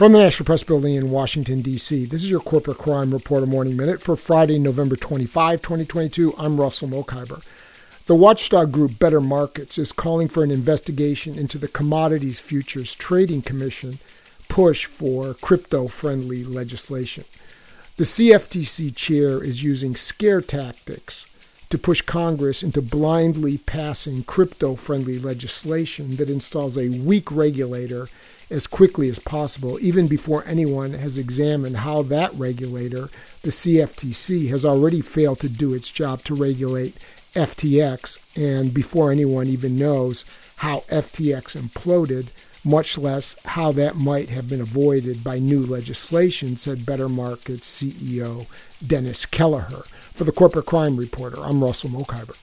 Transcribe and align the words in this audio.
From 0.00 0.12
the 0.12 0.18
National 0.18 0.46
Press 0.46 0.62
Building 0.62 0.94
in 0.94 1.10
Washington, 1.10 1.60
D.C., 1.60 2.06
this 2.06 2.24
is 2.24 2.30
your 2.30 2.40
Corporate 2.40 2.78
Crime 2.78 3.12
Reporter 3.12 3.44
Morning 3.44 3.76
Minute 3.76 4.00
for 4.00 4.16
Friday, 4.16 4.58
November 4.58 4.96
25, 4.96 5.60
2022. 5.60 6.32
I'm 6.38 6.58
Russell 6.58 6.88
Mokhiber. 6.88 7.44
The 8.06 8.14
watchdog 8.14 8.72
group 8.72 8.98
Better 8.98 9.20
Markets 9.20 9.76
is 9.76 9.92
calling 9.92 10.26
for 10.26 10.42
an 10.42 10.50
investigation 10.50 11.38
into 11.38 11.58
the 11.58 11.68
Commodities 11.68 12.40
Futures 12.40 12.94
Trading 12.94 13.42
Commission 13.42 13.98
push 14.48 14.86
for 14.86 15.34
crypto 15.34 15.86
friendly 15.86 16.44
legislation. 16.44 17.24
The 17.98 18.04
CFTC 18.04 18.96
chair 18.96 19.44
is 19.44 19.62
using 19.62 19.96
scare 19.96 20.40
tactics 20.40 21.26
to 21.68 21.76
push 21.76 22.00
Congress 22.00 22.62
into 22.62 22.80
blindly 22.80 23.58
passing 23.58 24.24
crypto 24.24 24.76
friendly 24.76 25.18
legislation 25.18 26.16
that 26.16 26.30
installs 26.30 26.78
a 26.78 26.88
weak 26.88 27.30
regulator 27.30 28.08
as 28.50 28.66
quickly 28.66 29.08
as 29.08 29.18
possible, 29.18 29.78
even 29.80 30.08
before 30.08 30.44
anyone 30.46 30.92
has 30.92 31.16
examined 31.16 31.76
how 31.78 32.02
that 32.02 32.34
regulator, 32.34 33.08
the 33.42 33.50
CFTC, 33.50 34.48
has 34.50 34.64
already 34.64 35.00
failed 35.00 35.40
to 35.40 35.48
do 35.48 35.72
its 35.72 35.88
job 35.88 36.24
to 36.24 36.34
regulate 36.34 36.96
FTX, 37.34 38.18
and 38.36 38.74
before 38.74 39.12
anyone 39.12 39.46
even 39.46 39.78
knows 39.78 40.24
how 40.56 40.80
FTX 40.88 41.56
imploded, 41.56 42.28
much 42.64 42.98
less 42.98 43.36
how 43.46 43.72
that 43.72 43.96
might 43.96 44.28
have 44.28 44.48
been 44.48 44.60
avoided 44.60 45.24
by 45.24 45.38
new 45.38 45.60
legislation, 45.60 46.56
said 46.56 46.84
Better 46.84 47.08
Markets 47.08 47.82
CEO 47.82 48.46
Dennis 48.84 49.24
Kelleher. 49.24 49.84
For 50.12 50.24
the 50.24 50.32
Corporate 50.32 50.66
Crime 50.66 50.96
Reporter, 50.96 51.38
I'm 51.40 51.62
Russell 51.62 51.90
Mokhiber. 51.90 52.36